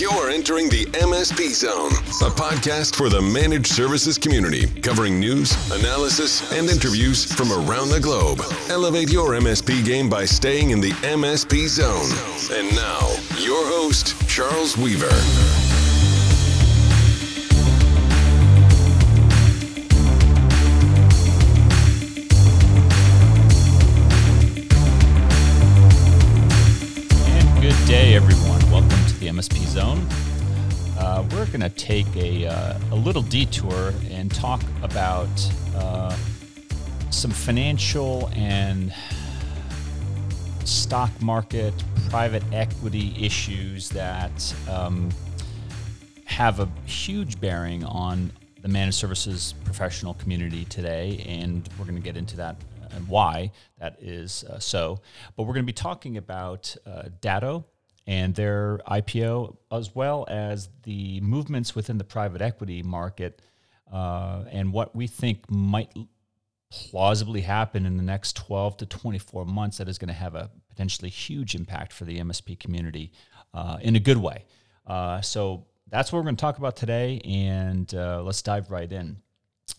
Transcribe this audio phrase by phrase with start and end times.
[0.00, 1.92] You're entering the MSP Zone,
[2.26, 8.00] a podcast for the managed services community, covering news, analysis, and interviews from around the
[8.00, 8.40] globe.
[8.70, 12.10] Elevate your MSP game by staying in the MSP Zone.
[12.50, 15.59] And now, your host, Charles Weaver.
[31.50, 35.28] Going to take a, uh, a little detour and talk about
[35.76, 36.16] uh,
[37.10, 38.94] some financial and
[40.64, 41.74] stock market,
[42.08, 45.10] private equity issues that um,
[46.24, 48.30] have a huge bearing on
[48.62, 52.56] the managed services professional community today, and we're going to get into that
[52.92, 55.00] and why that is uh, so.
[55.36, 57.64] But we're going to be talking about uh, Datto
[58.10, 63.40] and their IPO, as well as the movements within the private equity market
[63.92, 65.92] uh, and what we think might
[66.72, 70.50] plausibly happen in the next 12 to 24 months that is going to have a
[70.68, 73.12] potentially huge impact for the MSP community
[73.54, 74.44] uh, in a good way.
[74.88, 78.90] Uh, so that's what we're going to talk about today, and uh, let's dive right
[78.90, 79.18] in.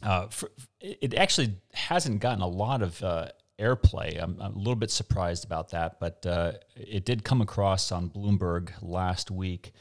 [0.02, 3.28] Uh, for, it actually hasn't gotten a lot of uh,
[3.62, 4.22] airplay.
[4.22, 8.10] I'm, I'm, a little bit surprised about that, but uh, it did come across on
[8.10, 9.74] Bloomberg last week,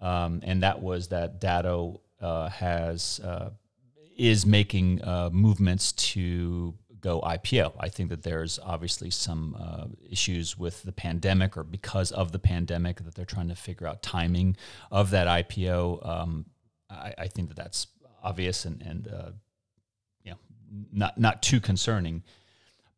[0.00, 3.20] um, and that was that Datto has
[4.18, 7.72] is making uh, movements to go IPO.
[7.78, 12.40] I think that there's obviously some uh, issues with the pandemic or because of the
[12.40, 14.56] pandemic that they're trying to figure out timing
[14.90, 16.06] of that IPO.
[16.06, 16.46] Um,
[16.90, 17.86] I, I, think that that's
[18.22, 19.30] obvious and, and uh,
[20.24, 20.38] you know,
[20.92, 22.24] not, not too concerning.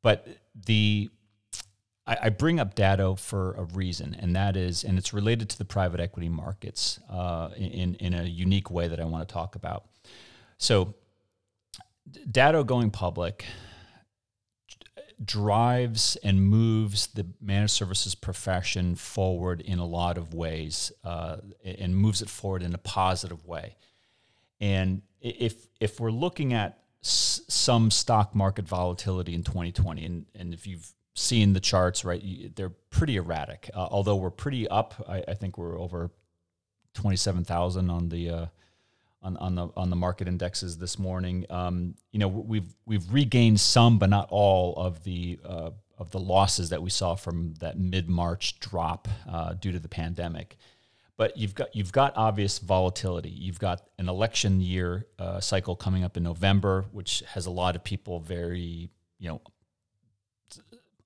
[0.02, 1.10] But the
[2.06, 5.58] I, I bring up Datto for a reason, and that is, and it's related to
[5.58, 9.54] the private equity markets uh, in, in a unique way that I want to talk
[9.54, 9.84] about.
[10.58, 10.94] So
[12.30, 13.44] Datto going public
[15.22, 21.94] drives and moves the managed services profession forward in a lot of ways uh, and
[21.94, 23.76] moves it forward in a positive way.
[24.60, 30.54] And if if we're looking at s- some stock market volatility in 2020, and, and
[30.54, 33.70] if you've seen the charts, right, they're pretty erratic.
[33.74, 36.10] Uh, although we're pretty up, I, I think we're over
[36.94, 38.46] 27,000 on the uh,
[39.22, 41.44] on, on the on the market indexes this morning.
[41.50, 46.18] Um, you know, we've we've regained some, but not all of the uh, of the
[46.18, 50.56] losses that we saw from that mid March drop uh, due to the pandemic.
[51.20, 53.28] But you've got you've got obvious volatility.
[53.28, 57.76] You've got an election year uh, cycle coming up in November, which has a lot
[57.76, 58.88] of people very
[59.18, 59.42] you know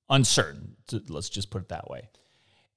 [0.08, 0.76] uncertain.
[1.08, 2.10] Let's just put it that way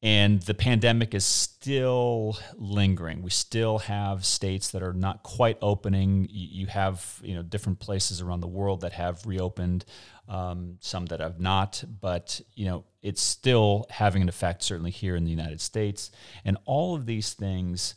[0.04, 3.24] and the pandemic is still lingering.
[3.24, 6.28] We still have states that are not quite opening.
[6.30, 9.86] You have you know different places around the world that have reopened,
[10.28, 11.84] um, some that have not.
[12.00, 16.12] But you know it's still having an effect, certainly here in the United States.
[16.46, 17.96] And all of these things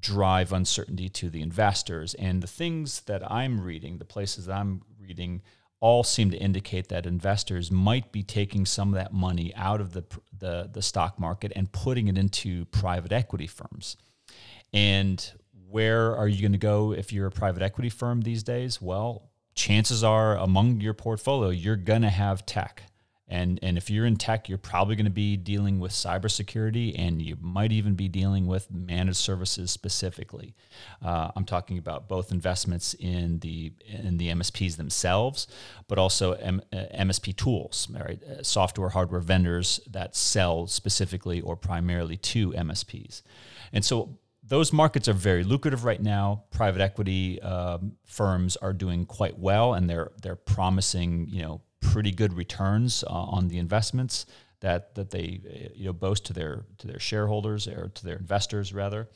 [0.00, 2.14] drive uncertainty to the investors.
[2.14, 5.42] And the things that I'm reading, the places that I'm reading,
[5.86, 9.92] all seem to indicate that investors might be taking some of that money out of
[9.92, 10.02] the,
[10.36, 13.96] the, the stock market and putting it into private equity firms.
[14.72, 15.24] And
[15.68, 18.82] where are you going to go if you're a private equity firm these days?
[18.82, 22.82] Well, chances are among your portfolio, you're going to have tech.
[23.28, 27.20] And, and if you're in tech, you're probably going to be dealing with cybersecurity and
[27.20, 30.54] you might even be dealing with managed services specifically.
[31.04, 35.48] Uh, I'm talking about both investments in the, in the MSPs themselves,
[35.88, 38.22] but also M- uh, MSP tools, right?
[38.22, 43.22] Uh, software, hardware vendors that sell specifically or primarily to MSPs.
[43.72, 46.44] And so those markets are very lucrative right now.
[46.50, 52.10] Private equity um, firms are doing quite well, and they're they're promising you know pretty
[52.10, 54.26] good returns uh, on the investments
[54.60, 55.40] that that they
[55.74, 59.08] you know boast to their to their shareholders or to their investors rather,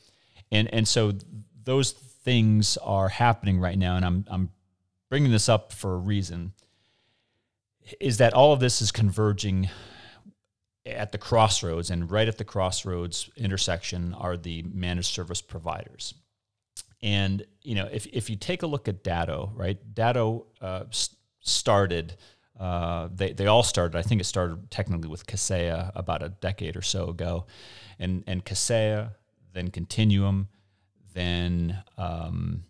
[0.51, 1.13] and and so
[1.63, 4.49] those things are happening right now, and I'm I'm
[5.09, 6.53] bringing this up for a reason.
[7.99, 9.69] Is that all of this is converging
[10.85, 16.13] at the crossroads, and right at the crossroads intersection are the managed service providers.
[17.01, 19.77] And you know, if if you take a look at Datto, right?
[19.93, 20.83] Datto uh,
[21.39, 22.15] started
[22.61, 26.77] uh, they, they all started, I think it started technically with Kaseya about a decade
[26.77, 27.47] or so ago.
[27.97, 29.13] And, and Kaseya,
[29.51, 30.47] then Continuum,
[31.15, 32.63] then um,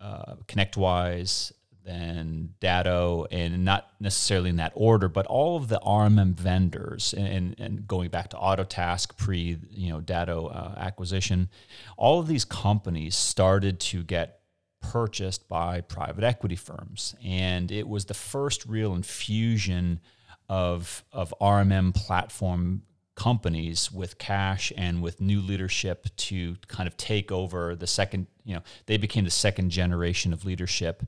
[0.00, 1.52] uh, ConnectWise,
[1.84, 7.54] then Datto, and not necessarily in that order, but all of the RMM vendors, and,
[7.58, 11.50] and going back to Autotask pre, you know, Datto uh, acquisition,
[11.98, 14.37] all of these companies started to get
[14.80, 20.00] purchased by private equity firms, and it was the first real infusion
[20.48, 22.82] of of RMM platform
[23.18, 28.54] companies with cash and with new leadership to kind of take over the second, you
[28.54, 31.02] know, they became the second generation of leadership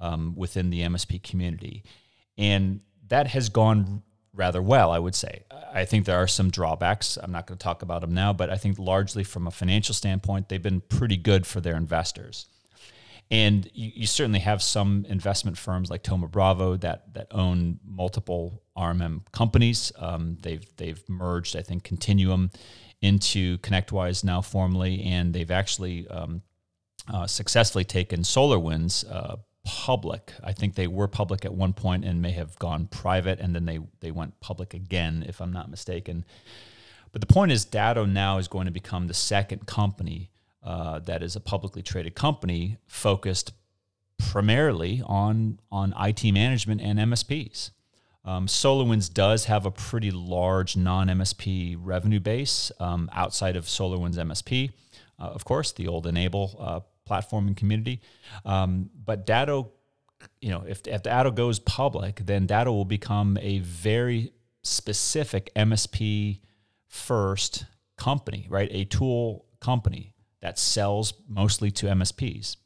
[0.00, 1.82] um, within the MSP community.
[2.38, 5.42] And that has gone rather well, I would say.
[5.72, 7.18] I think there are some drawbacks.
[7.20, 9.94] I'm not going to talk about them now, but I think largely from a financial
[9.94, 12.46] standpoint, they've been pretty good for their investors.
[13.30, 18.62] And you, you, certainly have some investment firms like Thoma Bravo that that own multiple
[18.76, 19.90] RMM companies.
[19.98, 22.50] Um, they've they've merged, I think, Continuum
[23.02, 26.42] into ConnectWise now formally, and they've actually um,
[27.12, 30.32] uh, successfully taken SolarWinds uh, public.
[30.42, 33.64] I think they were public at one point and may have gone private, and then
[33.64, 36.24] they they went public again, if I'm not mistaken.
[37.12, 40.30] But the point is, Datto now is going to become the second company
[40.66, 43.52] uh, that is a publicly traded company focused
[44.18, 47.70] primarily on on IT management and MSPs.
[48.24, 54.72] Um, SolarWinds does have a pretty large non-MSP revenue base um, outside of SolarWinds MSP,
[55.20, 58.00] uh, of course, the old N-able uh, platform and community.
[58.44, 59.70] Um, but Datto,
[60.40, 64.32] you know, if, if Datto goes public, then Datto will become a very
[64.64, 66.40] specific MSP
[66.88, 67.64] first
[67.96, 68.68] company, right?
[68.72, 70.15] A tool company
[70.46, 72.56] that sells mostly to MSPs.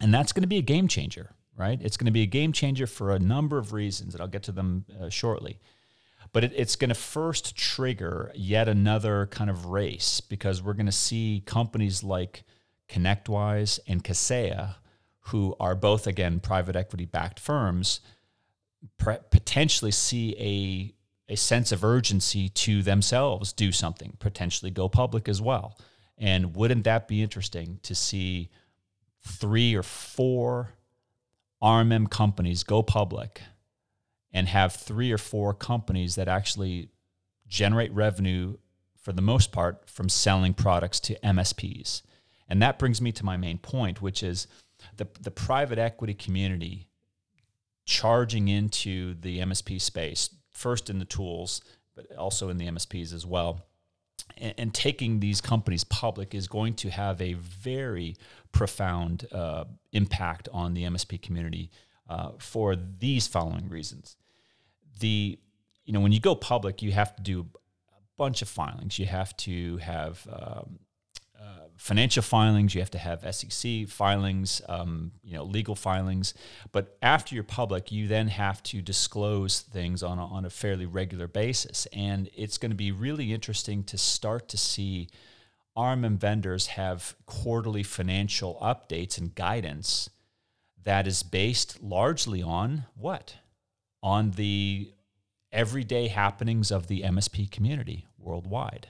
[0.00, 1.78] And that's going to be a game changer, right?
[1.82, 4.44] It's going to be a game changer for a number of reasons, and I'll get
[4.44, 5.60] to them uh, shortly.
[6.32, 10.86] But it, it's going to first trigger yet another kind of race because we're going
[10.86, 12.44] to see companies like
[12.88, 14.76] ConnectWise and Kaseya,
[15.24, 18.00] who are both, again, private equity backed firms,
[18.96, 20.34] pre- potentially see
[21.28, 25.76] a, a sense of urgency to themselves do something, potentially go public as well.
[26.20, 28.50] And wouldn't that be interesting to see
[29.26, 30.74] three or four
[31.62, 33.40] RMM companies go public
[34.30, 36.90] and have three or four companies that actually
[37.48, 38.58] generate revenue
[39.00, 42.02] for the most part from selling products to MSPs?
[42.48, 44.46] And that brings me to my main point, which is
[44.98, 46.90] the, the private equity community
[47.86, 51.62] charging into the MSP space, first in the tools,
[51.96, 53.64] but also in the MSPs as well
[54.36, 58.16] and, and taking these companies public is going to have a very
[58.52, 61.70] profound uh, impact on the MSP community
[62.08, 64.16] uh, for these following reasons.
[64.98, 65.38] The
[65.84, 68.98] you know when you go public, you have to do a bunch of filings.
[68.98, 70.80] You have to have um,
[71.80, 76.34] financial filings, you have to have SEC filings, um, you know, legal filings.
[76.72, 80.84] But after you're public, you then have to disclose things on a, on a fairly
[80.84, 81.86] regular basis.
[81.94, 85.08] And it's going to be really interesting to start to see
[85.74, 90.10] RMM vendors have quarterly financial updates and guidance
[90.84, 93.36] that is based largely on what?
[94.02, 94.92] On the
[95.50, 98.88] everyday happenings of the MSP community worldwide.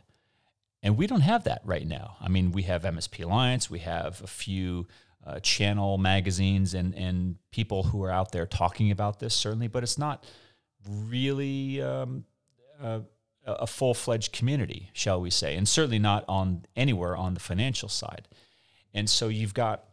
[0.83, 2.17] And we don't have that right now.
[2.21, 4.87] I mean, we have MSP Alliance, we have a few
[5.27, 9.83] uh, channel magazines and, and people who are out there talking about this, certainly, but
[9.83, 10.25] it's not
[10.89, 12.25] really um,
[12.83, 13.03] a,
[13.45, 17.89] a full fledged community, shall we say, and certainly not on anywhere on the financial
[17.89, 18.29] side.
[18.95, 19.85] And so you've got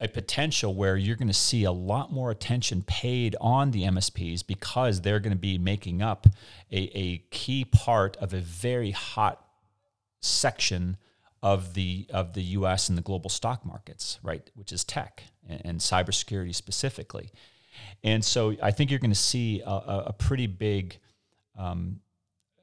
[0.00, 4.46] a potential where you're going to see a lot more attention paid on the MSPs
[4.46, 6.26] because they're going to be making up
[6.70, 9.45] a, a key part of a very hot
[10.26, 10.96] section
[11.42, 12.88] of the of the U.S.
[12.88, 14.48] and the global stock markets, right?
[14.54, 17.30] Which is tech and, and cybersecurity specifically.
[18.02, 20.98] And so I think you're going to see a, a pretty big
[21.58, 22.00] um,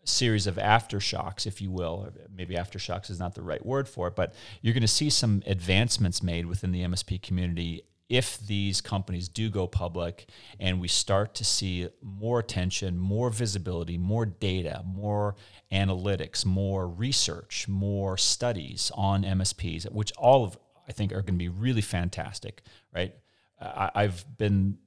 [0.05, 2.09] series of aftershocks, if you will.
[2.35, 5.43] Maybe aftershocks is not the right word for it, but you're going to see some
[5.45, 10.29] advancements made within the MSP community if these companies do go public
[10.59, 15.35] and we start to see more attention, more visibility, more data, more
[15.71, 20.57] analytics, more research, more studies on MSPs, which all of
[20.87, 22.61] I think are going to be really fantastic,
[22.93, 23.15] right?
[23.59, 24.77] I've been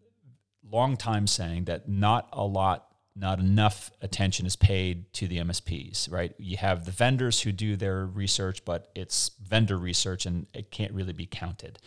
[0.71, 2.86] long time saying that not a lot
[3.17, 6.35] not enough attention is paid to the MSPs, right?
[6.39, 10.93] You have the vendors who do their research, but it's vendor research and it can't
[10.93, 11.79] really be counted.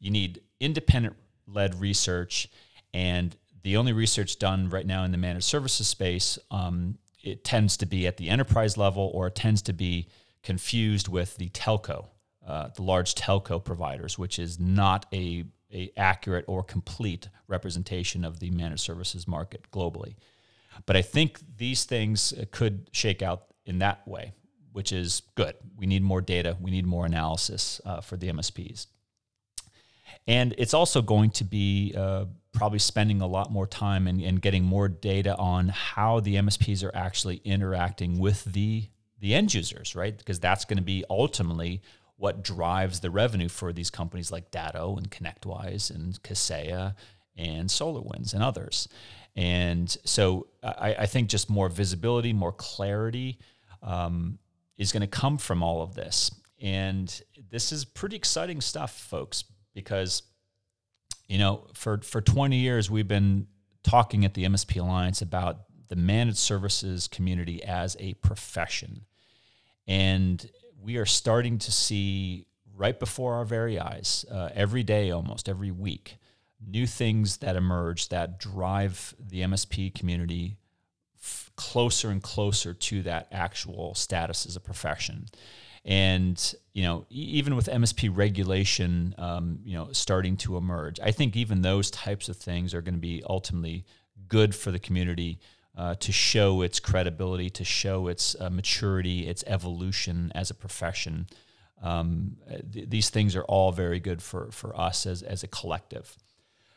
[0.00, 2.48] You need independent led research,
[2.92, 7.76] and the only research done right now in the managed services space, um, it tends
[7.76, 10.08] to be at the enterprise level or it tends to be
[10.42, 12.06] confused with the telco,
[12.46, 18.40] uh, the large telco providers, which is not a a accurate or complete representation of
[18.40, 20.16] the managed services market globally.
[20.86, 24.32] But I think these things could shake out in that way,
[24.72, 25.54] which is good.
[25.76, 28.86] We need more data, we need more analysis uh, for the MSPs.
[30.26, 34.40] And it's also going to be uh, probably spending a lot more time and, and
[34.40, 38.88] getting more data on how the MSPs are actually interacting with the
[39.18, 40.18] the end users, right?
[40.18, 41.80] Because that's going to be ultimately
[42.16, 46.94] what drives the revenue for these companies like Datto and ConnectWise and Kaseya
[47.36, 48.88] and SolarWinds and others.
[49.34, 53.38] And so I, I think just more visibility, more clarity
[53.82, 54.38] um,
[54.76, 56.30] is going to come from all of this.
[56.60, 60.22] And this is pretty exciting stuff, folks, because
[61.28, 63.46] you know, for for 20 years we've been
[63.82, 69.06] talking at the MSP Alliance about the managed services community as a profession.
[69.86, 70.44] And
[70.80, 75.70] we are starting to see right before our very eyes, uh, every day, almost every
[75.70, 76.16] week,
[76.66, 80.56] new things that emerge that drive the MSP community
[81.20, 85.26] f- closer and closer to that actual status as a profession.
[85.84, 91.36] And you know, even with MSP regulation, um, you know, starting to emerge, I think
[91.36, 93.84] even those types of things are going to be ultimately
[94.28, 95.40] good for the community
[95.76, 101.26] uh, to show its credibility, to show its uh, maturity, its evolution as a profession.
[101.82, 102.36] Um,
[102.72, 106.16] th- these things are all very good for for us as as a collective.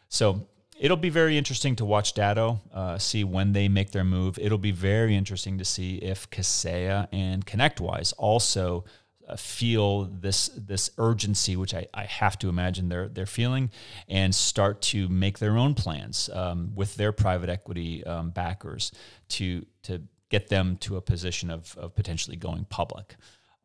[0.10, 0.48] So
[0.80, 4.38] it'll be very interesting to watch Datto, uh, see when they make their move.
[4.40, 8.86] It'll be very interesting to see if Kaseya and ConnectWise also
[9.28, 13.72] uh, feel this this urgency, which I, I have to imagine they're they're feeling,
[14.08, 18.92] and start to make their own plans um, with their private equity um, backers
[19.30, 23.16] to to get them to a position of, of potentially going public.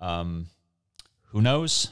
[0.01, 0.47] Um,
[1.25, 1.91] who knows?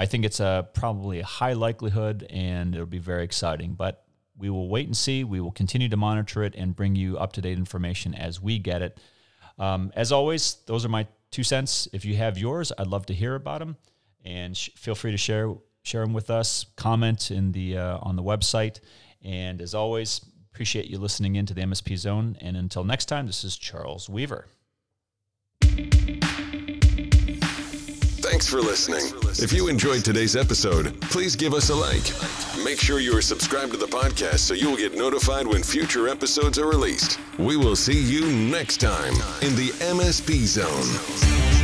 [0.00, 3.74] I think it's a probably a high likelihood, and it'll be very exciting.
[3.74, 4.02] But
[4.34, 5.24] we will wait and see.
[5.24, 8.58] We will continue to monitor it and bring you up to date information as we
[8.58, 8.98] get it.
[9.58, 11.86] Um, as always, those are my two cents.
[11.92, 13.76] If you have yours, I'd love to hear about them,
[14.24, 16.64] and sh- feel free to share share them with us.
[16.76, 18.80] Comment in the uh, on the website,
[19.22, 22.38] and as always, appreciate you listening in to the MSP Zone.
[22.40, 24.46] And until next time, this is Charles Weaver.
[28.40, 29.02] Thanks for listening.
[29.44, 32.10] If you enjoyed today's episode, please give us a like.
[32.64, 36.08] Make sure you are subscribed to the podcast so you will get notified when future
[36.08, 37.20] episodes are released.
[37.36, 41.59] We will see you next time in the MSP Zone.